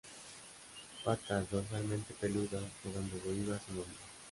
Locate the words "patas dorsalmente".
1.03-2.15